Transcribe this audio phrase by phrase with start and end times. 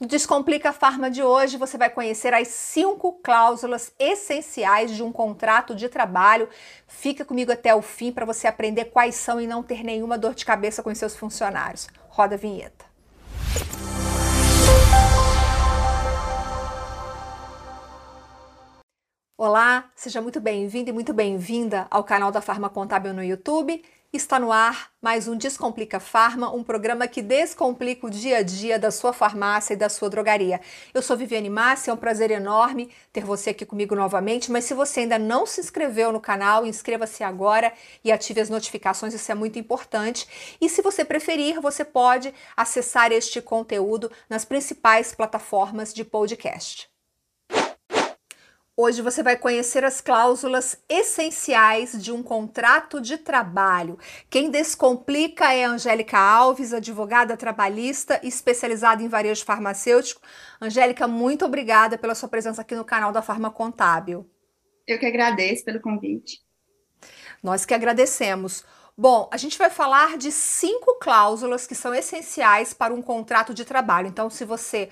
[0.00, 5.74] No Descomplica Farma de hoje, você vai conhecer as cinco cláusulas essenciais de um contrato
[5.74, 6.48] de trabalho.
[6.86, 10.36] Fica comigo até o fim para você aprender quais são e não ter nenhuma dor
[10.36, 11.88] de cabeça com seus funcionários.
[12.10, 12.84] Roda a vinheta.
[19.36, 23.84] Olá, seja muito bem-vindo e muito bem-vinda ao canal da Farma Contábil no YouTube.
[24.10, 28.78] Está no ar mais um Descomplica Farma, um programa que descomplica o dia a dia
[28.78, 30.62] da sua farmácia e da sua drogaria.
[30.94, 34.72] Eu sou Viviane Massi, é um prazer enorme ter você aqui comigo novamente, mas se
[34.72, 37.70] você ainda não se inscreveu no canal, inscreva-se agora
[38.02, 40.26] e ative as notificações, isso é muito importante.
[40.58, 46.88] E se você preferir, você pode acessar este conteúdo nas principais plataformas de podcast.
[48.80, 53.98] Hoje você vai conhecer as cláusulas essenciais de um contrato de trabalho.
[54.30, 60.20] Quem descomplica é a Angélica Alves, advogada trabalhista especializada em varejo farmacêutico.
[60.60, 64.30] Angélica, muito obrigada pela sua presença aqui no canal da Farma Contábil.
[64.86, 66.38] Eu que agradeço pelo convite.
[67.42, 68.64] Nós que agradecemos.
[68.96, 73.64] Bom, a gente vai falar de cinco cláusulas que são essenciais para um contrato de
[73.64, 74.06] trabalho.
[74.06, 74.88] Então, se você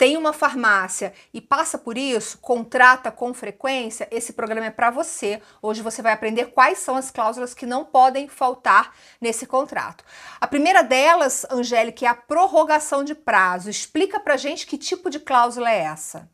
[0.00, 5.42] tem uma farmácia e passa por isso, contrata com frequência, esse programa é para você.
[5.60, 10.02] Hoje você vai aprender quais são as cláusulas que não podem faltar nesse contrato.
[10.40, 13.68] A primeira delas, Angélica, é a prorrogação de prazo.
[13.68, 16.30] Explica para gente que tipo de cláusula é essa.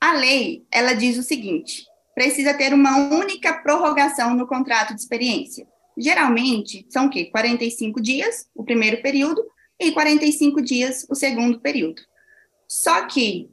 [0.00, 5.66] A lei, ela diz o seguinte: precisa ter uma única prorrogação no contrato de experiência.
[5.98, 7.24] Geralmente, são o quê?
[7.32, 9.44] 45 dias, o primeiro período,
[9.80, 12.00] e 45 dias, o segundo período.
[12.72, 13.50] Só que,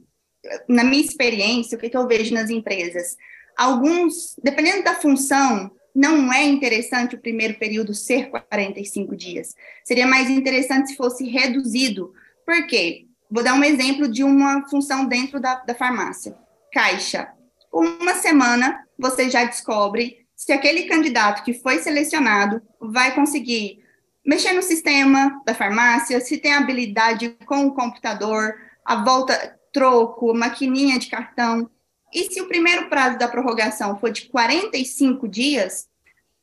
[0.66, 3.18] na minha experiência, o que, que eu vejo nas empresas?
[3.54, 9.54] Alguns, dependendo da função, não é interessante o primeiro período ser 45 dias.
[9.84, 12.14] Seria mais interessante se fosse reduzido.
[12.46, 13.04] Por quê?
[13.30, 16.34] Vou dar um exemplo de uma função dentro da, da farmácia.
[16.72, 17.30] Caixa.
[17.70, 23.84] Uma semana, você já descobre se aquele candidato que foi selecionado vai conseguir
[24.24, 30.98] mexer no sistema da farmácia, se tem habilidade com o computador, a volta, troco, maquininha
[30.98, 31.70] de cartão.
[32.12, 35.88] E se o primeiro prazo da prorrogação for de 45 dias,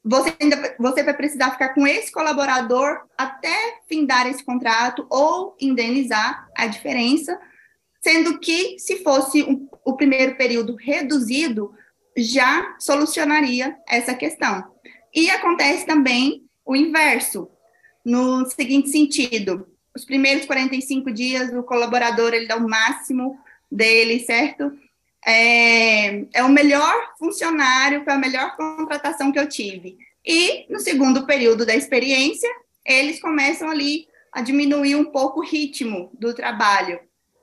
[0.04, 6.48] você, ainda, você vai precisar ficar com esse colaborador até findar esse contrato ou indenizar
[6.56, 7.38] a diferença,
[8.02, 11.74] sendo que, se fosse um, o primeiro período reduzido,
[12.16, 14.64] já solucionaria essa questão.
[15.14, 17.50] E acontece também o inverso,
[18.06, 23.38] no seguinte sentido: os primeiros 45 dias o colaborador ele dá o máximo
[23.70, 24.72] dele, certo?
[25.26, 29.98] É, é o melhor funcionário, foi a melhor contratação que eu tive.
[30.26, 32.50] E no segundo período da experiência,
[32.86, 37.00] eles começam ali a diminuir um pouco o ritmo do trabalho.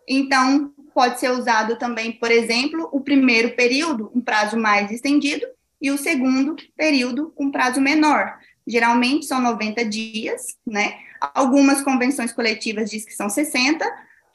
[0.08, 5.46] Então, pode ser usado também, por exemplo, o primeiro período, um prazo mais estendido,
[5.82, 8.38] e o segundo período, um prazo menor.
[8.66, 10.98] Geralmente são 90 dias, né?
[11.34, 13.84] Algumas convenções coletivas dizem que são 60,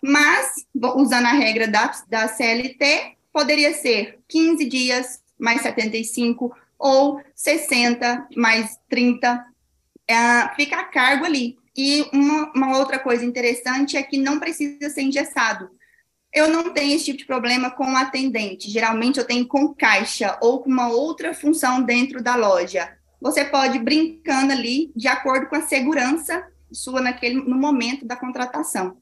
[0.02, 8.28] mas, usando a regra da, da CLT, poderia ser 15 dias mais 75 ou 60
[8.36, 9.46] mais 30.
[10.08, 11.58] É, fica a cargo ali.
[11.76, 15.70] E uma, uma outra coisa interessante é que não precisa ser engessado.
[16.34, 18.70] Eu não tenho esse tipo de problema com o atendente.
[18.70, 22.96] Geralmente eu tenho com caixa ou com uma outra função dentro da loja.
[23.22, 29.02] Você pode brincando ali de acordo com a segurança sua naquele no momento da contratação.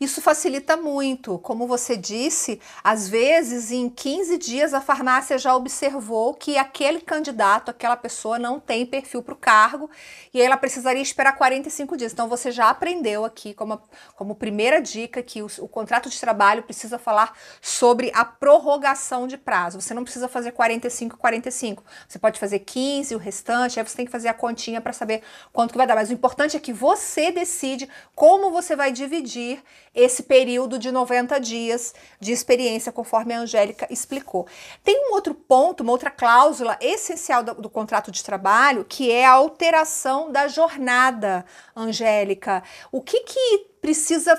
[0.00, 1.38] Isso facilita muito.
[1.38, 7.70] Como você disse, às vezes em 15 dias a farmácia já observou que aquele candidato,
[7.70, 9.90] aquela pessoa não tem perfil para o cargo
[10.32, 12.12] e ela precisaria esperar 45 dias.
[12.12, 13.80] Então você já aprendeu aqui, como,
[14.14, 19.38] como primeira dica, que o, o contrato de trabalho precisa falar sobre a prorrogação de
[19.38, 19.80] prazo.
[19.80, 21.84] Você não precisa fazer 45, 45.
[22.06, 25.22] Você pode fazer 15, o restante, aí você tem que fazer a continha para saber
[25.52, 25.94] quanto que vai dar.
[25.94, 29.62] Mas o importante é que você decide como você vai dividir
[29.96, 34.46] esse período de 90 dias de experiência, conforme a Angélica explicou.
[34.84, 39.24] Tem um outro ponto, uma outra cláusula essencial do, do contrato de trabalho, que é
[39.24, 42.62] a alteração da jornada, Angélica.
[42.92, 44.36] O que, que precisa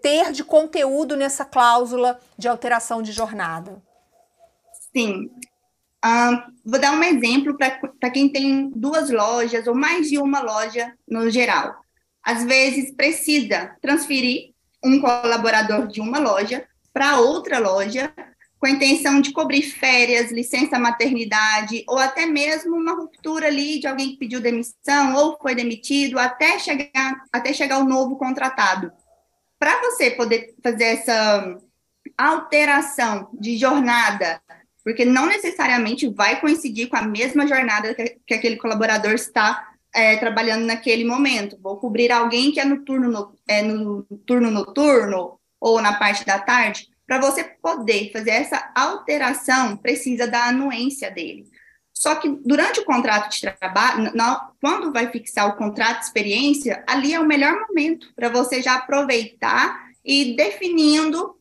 [0.00, 3.82] ter de conteúdo nessa cláusula de alteração de jornada?
[4.94, 5.30] Sim.
[6.04, 10.92] Uh, vou dar um exemplo para quem tem duas lojas ou mais de uma loja
[11.08, 11.74] no geral.
[12.22, 14.51] Às vezes precisa transferir
[14.84, 18.12] um colaborador de uma loja para outra loja,
[18.58, 23.88] com a intenção de cobrir férias, licença maternidade, ou até mesmo uma ruptura ali de
[23.88, 28.92] alguém que pediu demissão ou foi demitido, até chegar, até chegar o novo contratado.
[29.58, 31.56] para você poder fazer essa
[32.18, 34.40] alteração de jornada,
[34.84, 40.16] porque não necessariamente vai coincidir com a mesma jornada que, que aquele colaborador está é,
[40.16, 41.58] trabalhando naquele momento.
[41.62, 46.24] Vou cobrir alguém que é no turno, no, é, no turno noturno ou na parte
[46.24, 46.88] da tarde.
[47.06, 51.46] Para você poder fazer essa alteração, precisa da anuência dele.
[51.92, 54.12] Só que durante o contrato de trabalho,
[54.60, 58.74] quando vai fixar o contrato de experiência, ali é o melhor momento para você já
[58.74, 61.36] aproveitar e definindo,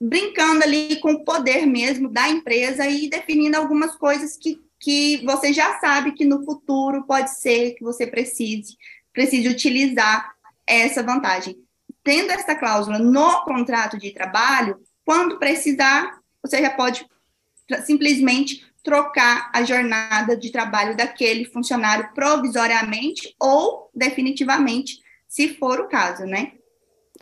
[0.00, 5.52] brincando ali com o poder mesmo da empresa e definindo algumas coisas que, que você
[5.52, 8.76] já sabe que no futuro pode ser que você precise,
[9.12, 10.32] precise utilizar
[10.66, 11.56] essa vantagem.
[12.04, 17.06] Tendo essa cláusula no contrato de trabalho, quando precisar, você já pode
[17.84, 26.24] simplesmente trocar a jornada de trabalho daquele funcionário provisoriamente ou definitivamente, se for o caso,
[26.24, 26.52] né?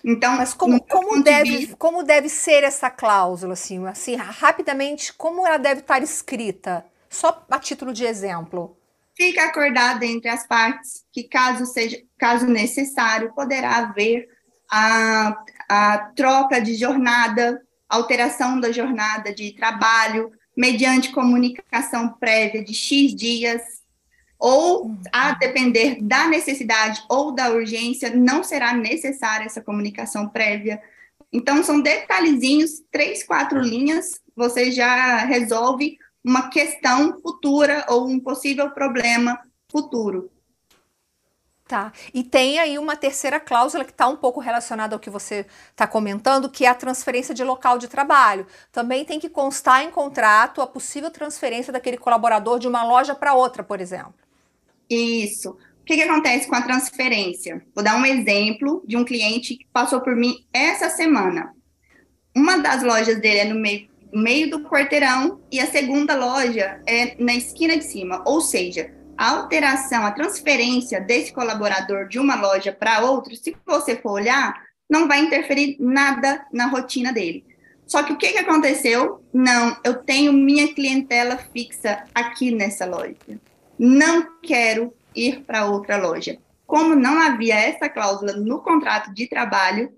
[0.04, 5.46] Então, mas como, como deve, vista, como deve ser essa cláusula, assim, assim, rapidamente, como
[5.46, 6.84] ela deve estar escrita?
[7.16, 8.76] Só a título de exemplo.
[9.16, 14.28] Fica acordado entre as partes que, caso seja, caso necessário, poderá haver
[14.70, 15.34] a,
[15.66, 23.62] a troca de jornada, alteração da jornada de trabalho, mediante comunicação prévia de X dias,
[24.38, 30.82] ou a depender da necessidade ou da urgência, não será necessária essa comunicação prévia.
[31.32, 38.68] Então, são detalhezinhos, três, quatro linhas, você já resolve uma questão futura ou um possível
[38.70, 39.38] problema
[39.70, 40.28] futuro.
[41.68, 41.92] Tá.
[42.12, 45.86] E tem aí uma terceira cláusula que está um pouco relacionada ao que você está
[45.86, 48.46] comentando, que é a transferência de local de trabalho.
[48.72, 53.34] Também tem que constar em contrato a possível transferência daquele colaborador de uma loja para
[53.34, 54.14] outra, por exemplo.
[54.90, 55.50] Isso.
[55.50, 57.64] O que, que acontece com a transferência?
[57.74, 61.52] Vou dar um exemplo de um cliente que passou por mim essa semana.
[62.34, 67.16] Uma das lojas dele é no meio, meio do quarteirão e a segunda loja é
[67.18, 68.22] na esquina de cima.
[68.26, 73.96] Ou seja, a alteração, a transferência desse colaborador de uma loja para outra, se você
[73.96, 74.54] for olhar,
[74.88, 77.44] não vai interferir nada na rotina dele.
[77.86, 79.24] Só que o que, que aconteceu?
[79.32, 83.16] Não, eu tenho minha clientela fixa aqui nessa loja.
[83.78, 86.38] Não quero ir para outra loja.
[86.66, 89.92] Como não havia essa cláusula no contrato de trabalho,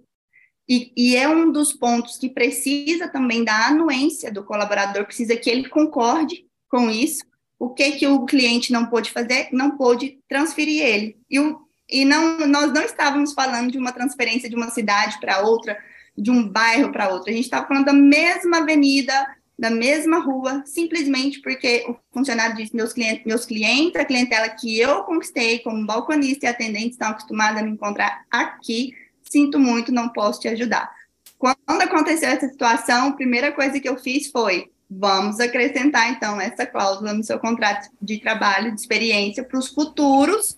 [0.69, 5.49] e, e, é um dos pontos que precisa também da anuência do colaborador, precisa que
[5.49, 7.25] ele concorde com isso,
[7.59, 9.49] o que que o cliente não pôde fazer?
[9.53, 11.17] Não pôde transferir ele.
[11.29, 11.59] E, o,
[11.91, 15.77] e não, nós não estávamos falando de uma transferência de uma cidade para outra,
[16.17, 17.31] de um bairro para outro.
[17.31, 19.13] A gente estava falando da mesma avenida,
[19.59, 24.79] da mesma rua, simplesmente porque o funcionário disse: meus clientes, meus clientes, a clientela que
[24.79, 28.95] eu conquistei como balconista e atendente estão acostumados a me encontrar aqui.
[29.31, 30.91] Sinto muito, não posso te ajudar.
[31.39, 36.65] Quando aconteceu essa situação, a primeira coisa que eu fiz foi Vamos acrescentar, então, essa
[36.65, 40.57] cláusula no seu contrato de trabalho, de experiência, para os futuros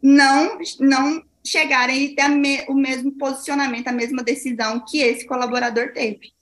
[0.00, 5.92] não, não chegarem e ter me, o mesmo posicionamento, a mesma decisão que esse colaborador
[5.92, 6.32] teve.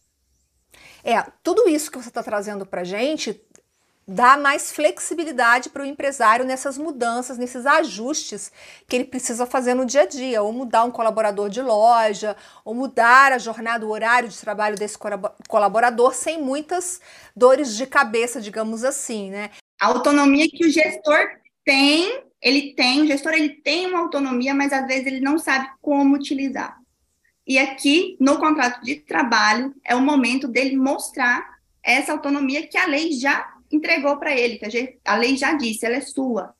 [1.02, 3.40] É, tudo isso que você está trazendo para a gente
[4.06, 8.52] dá mais flexibilidade para o empresário nessas mudanças, nesses ajustes
[8.86, 12.74] que ele precisa fazer no dia a dia, ou mudar um colaborador de loja, ou
[12.74, 14.98] mudar a jornada, o horário de trabalho desse
[15.48, 17.00] colaborador sem muitas
[17.34, 19.50] dores de cabeça, digamos assim, né?
[19.80, 21.18] A autonomia que o gestor
[21.64, 25.68] tem, ele tem, o gestor ele tem uma autonomia, mas às vezes ele não sabe
[25.80, 26.78] como utilizar.
[27.46, 32.86] E aqui, no contrato de trabalho, é o momento dele mostrar essa autonomia que a
[32.86, 36.54] lei já entregou para ele, que a, lei já disse, ela é sua,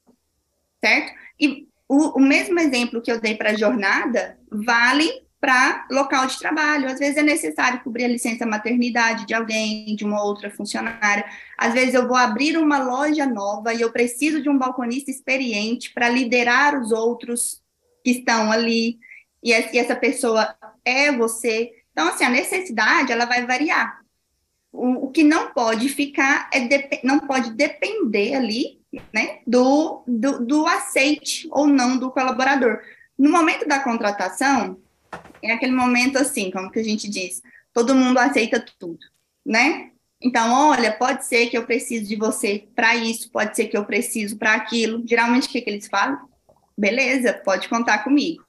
[0.83, 1.13] certo?
[1.39, 6.39] E o, o mesmo exemplo que eu dei para a jornada vale para local de
[6.39, 6.89] trabalho.
[6.89, 11.25] Às vezes é necessário cobrir a licença maternidade de alguém, de uma outra funcionária.
[11.59, 15.93] Às vezes eu vou abrir uma loja nova e eu preciso de um balconista experiente
[15.93, 17.63] para liderar os outros
[18.03, 18.99] que estão ali.
[19.43, 21.73] E essa pessoa é você.
[21.93, 24.04] Então, assim, a necessidade ela vai variar
[24.75, 28.81] o, o que não pode ficar é não pode depender ali
[29.13, 32.81] né, do, do, do aceite ou não do colaborador.
[33.17, 34.79] No momento da contratação,
[35.41, 37.41] é aquele momento assim, como que a gente diz,
[37.73, 38.99] todo mundo aceita tudo,
[39.47, 39.91] né?
[40.21, 43.85] Então, olha, pode ser que eu precise de você para isso, pode ser que eu
[43.85, 45.07] preciso para aquilo.
[45.07, 46.19] Geralmente, o que, que eles falam?
[46.77, 48.44] Beleza, pode contar comigo.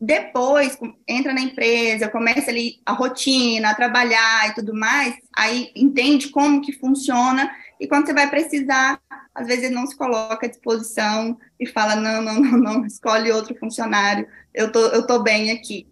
[0.00, 6.28] Depois, entra na empresa, começa ali a rotina, a trabalhar e tudo mais, aí entende
[6.28, 7.50] como que funciona,
[7.80, 9.00] e quando você vai precisar,
[9.34, 13.54] às vezes não se coloca à disposição e fala, não, não, não, não, escolhe outro
[13.58, 15.86] funcionário, eu tô, eu tô bem aqui.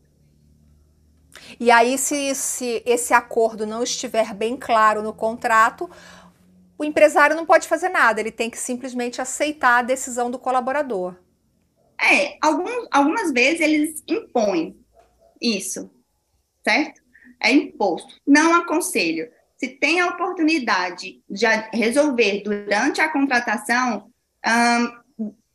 [1.58, 5.90] E aí, se, se esse acordo não estiver bem claro no contrato,
[6.78, 11.14] o empresário não pode fazer nada, ele tem que simplesmente aceitar a decisão do colaborador.
[12.00, 12.36] É,
[12.90, 14.76] algumas vezes eles impõem
[15.40, 15.90] isso,
[16.62, 17.02] certo?
[17.40, 18.14] É imposto.
[18.26, 19.28] Não aconselho.
[19.56, 24.10] Se tem a oportunidade de resolver durante a contratação,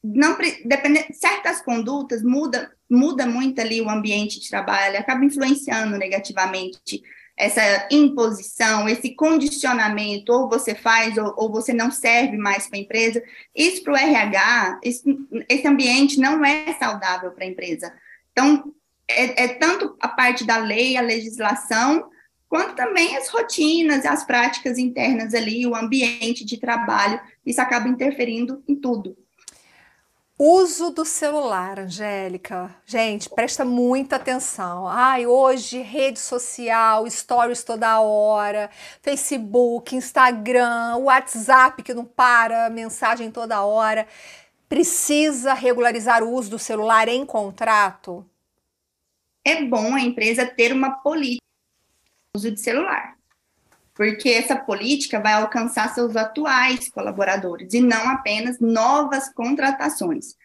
[0.03, 7.03] não depende, certas condutas muda muda muito ali o ambiente de trabalho, acaba influenciando negativamente
[7.39, 12.81] essa imposição, esse condicionamento, ou você faz ou, ou você não serve mais para a
[12.81, 13.23] empresa.
[13.55, 15.17] Isso para o RH, esse,
[15.47, 17.93] esse ambiente não é saudável para a empresa.
[18.33, 18.73] Então,
[19.07, 22.09] é, é tanto a parte da lei, a legislação,
[22.49, 28.61] quanto também as rotinas, as práticas internas ali, o ambiente de trabalho, isso acaba interferindo
[28.67, 29.15] em tudo.
[30.41, 32.73] Uso do celular, Angélica.
[32.85, 34.87] Gente, presta muita atenção.
[34.87, 38.69] Ai, hoje rede social, stories toda hora,
[39.01, 44.07] Facebook, Instagram, WhatsApp que não para, mensagem toda hora.
[44.69, 48.25] Precisa regularizar o uso do celular em contrato?
[49.43, 51.43] É bom a empresa ter uma política
[52.33, 53.18] de uso de celular.
[53.99, 60.37] Porque essa política vai alcançar seus atuais colaboradores e não apenas novas contratações.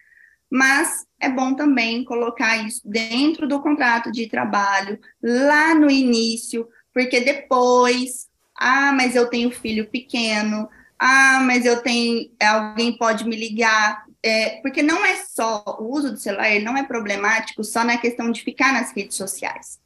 [0.51, 7.21] Mas é bom também colocar isso dentro do contrato de trabalho, lá no início, porque
[7.21, 8.27] depois,
[8.59, 10.69] ah, mas eu tenho filho pequeno,
[10.99, 16.11] ah, mas eu tenho, alguém pode me ligar, é, porque não é só o uso
[16.11, 19.79] do celular, ele não é problemático só na questão de ficar nas redes sociais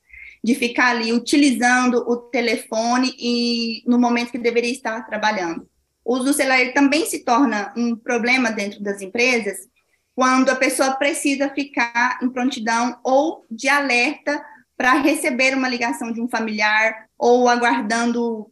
[0.42, 5.68] de ficar ali utilizando o telefone e no momento que deveria estar trabalhando.
[6.04, 9.68] O uso do celular também se torna um problema dentro das empresas
[10.14, 14.44] quando a pessoa precisa ficar em prontidão ou de alerta
[14.76, 18.50] para receber uma ligação de um familiar ou aguardando,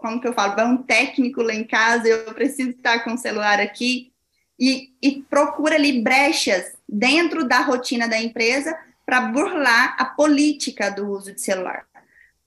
[0.00, 3.60] como que eu falo, um técnico lá em casa, eu preciso estar com o celular
[3.60, 4.10] aqui,
[4.58, 11.08] e, e procura ali brechas dentro da rotina da empresa para burlar a política do
[11.08, 11.86] uso de celular.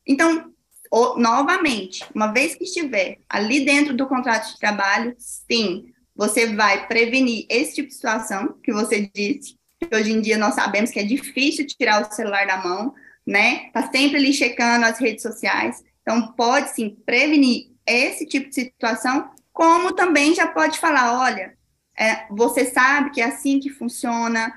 [0.06, 0.52] Então,
[0.92, 6.86] o, novamente, uma vez que estiver ali dentro do contrato de trabalho, sim, você vai
[6.88, 11.00] prevenir esse tipo de situação que você disse, que hoje em dia nós sabemos que
[11.00, 12.94] é difícil tirar o celular da mão,
[13.26, 13.70] né?
[13.72, 15.82] Tá sempre ali checando as redes sociais.
[16.02, 21.54] Então, pode sim prevenir esse tipo de situação, como também já pode falar, olha,
[21.98, 24.54] é, você sabe que é assim que funciona,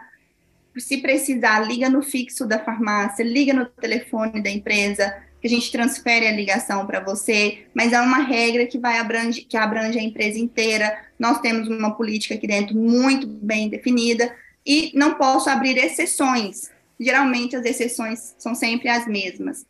[0.79, 5.73] se precisar, liga no fixo da farmácia, liga no telefone da empresa, que a gente
[5.73, 10.03] transfere a ligação para você, mas é uma regra que vai abrange, que abrange a
[10.03, 10.97] empresa inteira.
[11.19, 16.71] Nós temos uma política aqui dentro muito bem definida e não posso abrir exceções.
[16.99, 19.67] Geralmente as exceções são sempre as mesmas.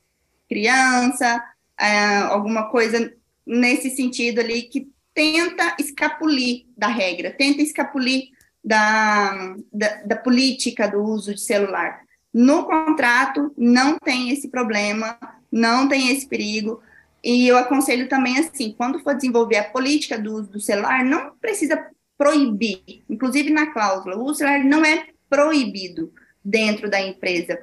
[0.46, 1.42] Criança,
[1.80, 3.10] é, alguma coisa
[3.46, 8.28] nesse sentido ali que tenta escapulir da regra, tenta escapulir
[8.64, 12.02] da, da, da, política do uso de celular.
[12.32, 15.18] No contrato, não tem esse problema,
[15.50, 16.80] não tem esse perigo.
[17.22, 21.34] E eu aconselho também assim, quando for desenvolver a política do uso do celular, não
[21.40, 26.12] precisa proibir, inclusive na cláusula, o celular não é proibido
[26.44, 27.58] dentro da empresa,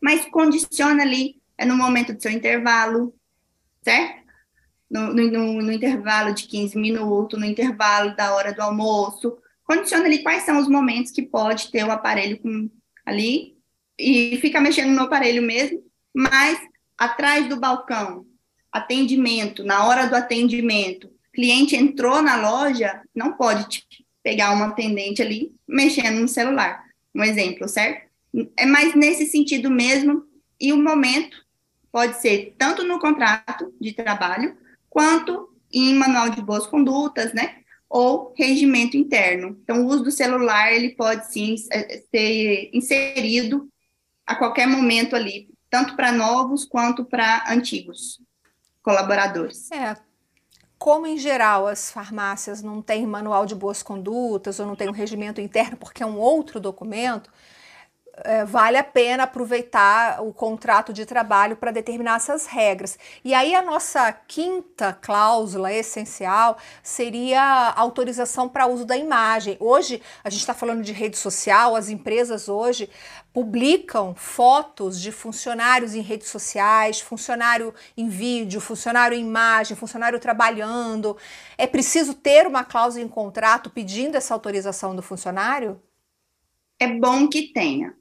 [0.00, 3.14] mas condiciona ali, é no momento do seu intervalo,
[3.82, 4.18] certo?
[4.90, 9.36] No, no, no intervalo de 15 minutos, no intervalo da hora do almoço,
[9.68, 12.70] condiciona ali quais são os momentos que pode ter o aparelho com,
[13.04, 13.54] ali
[13.98, 15.84] e fica mexendo no aparelho mesmo,
[16.14, 16.58] mas
[16.96, 18.24] atrás do balcão,
[18.72, 23.86] atendimento, na hora do atendimento, cliente entrou na loja, não pode tipo,
[24.22, 26.82] pegar uma atendente ali mexendo no celular.
[27.14, 28.08] Um exemplo, certo?
[28.56, 30.24] É mais nesse sentido mesmo,
[30.58, 31.44] e o momento
[31.92, 34.56] pode ser tanto no contrato de trabalho,
[34.88, 37.56] quanto em manual de boas condutas, né?
[37.88, 39.58] Ou regimento interno.
[39.62, 43.68] Então, o uso do celular, ele pode sim é, ser inserido
[44.26, 48.20] a qualquer momento ali, tanto para novos quanto para antigos
[48.82, 49.70] colaboradores.
[49.72, 49.96] É,
[50.78, 54.92] como em geral as farmácias não têm manual de boas condutas ou não têm um
[54.92, 57.30] regimento interno porque é um outro documento,
[58.24, 62.98] é, vale a pena aproveitar o contrato de trabalho para determinar essas regras.
[63.24, 69.56] E aí a nossa quinta cláusula essencial seria autorização para uso da imagem.
[69.60, 72.90] Hoje a gente está falando de rede social, as empresas hoje
[73.32, 81.16] publicam fotos de funcionários em redes sociais, funcionário em vídeo, funcionário em imagem, funcionário trabalhando.
[81.56, 85.80] É preciso ter uma cláusula em contrato pedindo essa autorização do funcionário?
[86.80, 87.94] É bom que tenha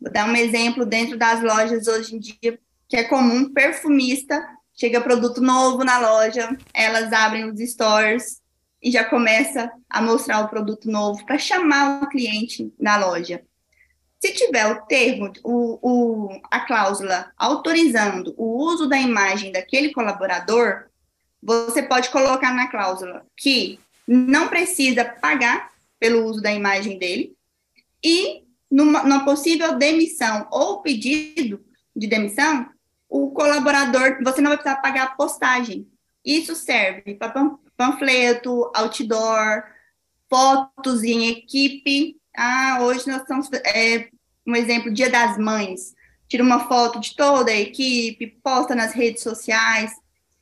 [0.00, 2.58] Vou dar um exemplo dentro das lojas hoje em dia,
[2.88, 4.42] que é comum, perfumista,
[4.74, 8.42] chega produto novo na loja, elas abrem os stores
[8.82, 13.42] e já começa a mostrar o produto novo para chamar o cliente na loja.
[14.20, 20.86] Se tiver o termo, o, o, a cláusula autorizando o uso da imagem daquele colaborador,
[21.42, 27.34] você pode colocar na cláusula que não precisa pagar pelo uso da imagem dele
[28.02, 28.43] e
[28.74, 31.64] numa, numa possível demissão ou pedido
[31.94, 32.68] de demissão,
[33.08, 35.86] o colaborador, você não vai precisar pagar postagem.
[36.24, 37.32] Isso serve para
[37.76, 39.62] panfleto, outdoor,
[40.28, 42.16] fotos em equipe.
[42.36, 44.08] Ah, hoje nós estamos, é,
[44.44, 45.94] um exemplo, Dia das Mães.
[46.26, 49.92] Tira uma foto de toda a equipe, posta nas redes sociais.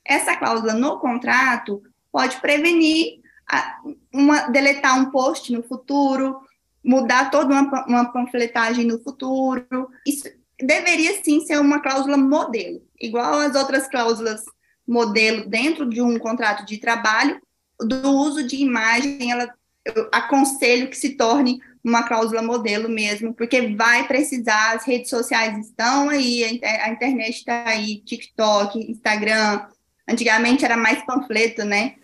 [0.03, 3.79] Essa cláusula no contrato pode prevenir a,
[4.11, 6.41] uma, deletar um post no futuro,
[6.85, 9.89] mudar toda uma, uma panfletagem no futuro.
[10.07, 10.29] Isso
[10.61, 14.43] deveria sim ser uma cláusula modelo, igual as outras cláusulas
[14.87, 17.41] modelo dentro de um contrato de trabalho,
[17.81, 19.53] do uso de imagem, ela,
[19.85, 25.59] eu aconselho que se torne uma cláusula modelo mesmo, porque vai precisar, as redes sociais
[25.67, 29.67] estão aí, a internet está aí, TikTok, Instagram,
[30.09, 31.97] antigamente era mais panfleto, né?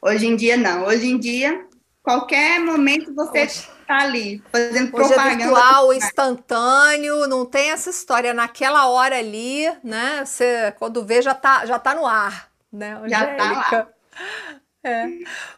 [0.00, 1.66] Hoje em dia não, hoje em dia,
[2.02, 3.46] qualquer momento você
[3.88, 5.32] está ali, fazendo Hoje propaganda.
[5.32, 8.34] É virtual, instantâneo, não tem essa história.
[8.34, 10.24] Naquela hora ali, né?
[10.24, 12.94] Você, quando vê, já tá, já tá no ar, né?
[12.96, 13.08] Angélica?
[13.08, 13.88] Já tá lá.
[14.82, 15.08] É.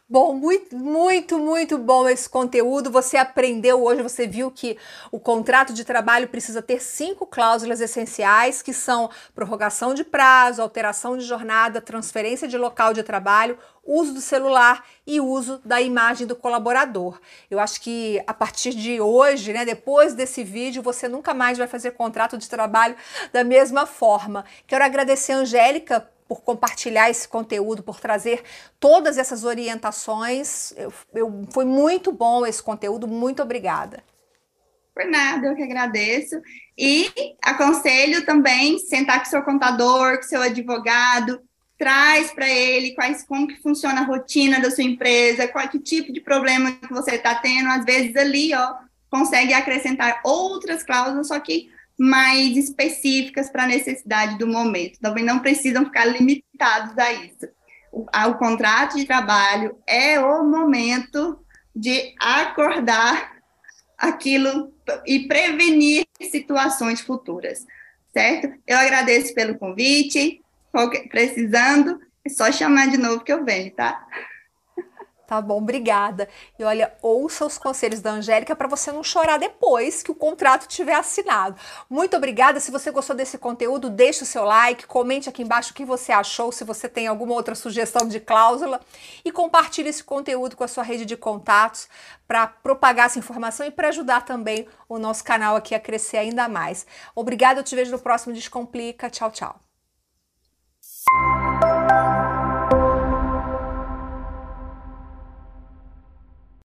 [0.08, 2.90] Bom, muito, muito, muito bom esse conteúdo.
[2.90, 4.78] Você aprendeu hoje, você viu que
[5.12, 11.18] o contrato de trabalho precisa ter cinco cláusulas essenciais, que são prorrogação de prazo, alteração
[11.18, 16.34] de jornada, transferência de local de trabalho, uso do celular e uso da imagem do
[16.34, 17.20] colaborador.
[17.50, 21.66] Eu acho que a partir de hoje, né, depois desse vídeo, você nunca mais vai
[21.66, 22.96] fazer contrato de trabalho
[23.32, 24.46] da mesma forma.
[24.66, 28.44] Quero agradecer a Angélica por compartilhar esse conteúdo, por trazer
[28.78, 30.70] todas essas orientações.
[30.76, 34.04] Eu, eu, foi muito bom esse conteúdo, muito obrigada.
[34.94, 36.40] Por nada, eu que agradeço.
[36.78, 37.10] E
[37.42, 41.42] aconselho também sentar com seu contador, com seu advogado,
[41.76, 46.12] traz para ele quais como que funciona a rotina da sua empresa, qual que tipo
[46.12, 48.74] de problema que você está tendo, às vezes ali, ó,
[49.10, 54.98] consegue acrescentar outras cláusulas, só que mais específicas para a necessidade do momento.
[54.98, 57.46] Também não precisam ficar limitados a isso.
[57.92, 58.06] O,
[58.38, 61.44] contrato de trabalho é o momento
[61.76, 63.36] de acordar
[63.98, 64.72] aquilo
[65.06, 67.66] e prevenir situações futuras,
[68.14, 68.58] certo?
[68.66, 70.40] Eu agradeço pelo convite.
[71.10, 74.06] Precisando, é só chamar de novo que eu venho, tá?
[75.30, 76.28] Tá bom, obrigada.
[76.58, 80.66] E olha, ouça os conselhos da Angélica para você não chorar depois que o contrato
[80.66, 81.54] tiver assinado.
[81.88, 82.58] Muito obrigada.
[82.58, 86.10] Se você gostou desse conteúdo, deixe o seu like, comente aqui embaixo o que você
[86.10, 88.80] achou, se você tem alguma outra sugestão de cláusula
[89.24, 91.88] e compartilhe esse conteúdo com a sua rede de contatos
[92.26, 96.48] para propagar essa informação e para ajudar também o nosso canal aqui a crescer ainda
[96.48, 96.84] mais.
[97.14, 99.08] Obrigada, eu te vejo no próximo Descomplica.
[99.08, 99.69] Tchau, tchau.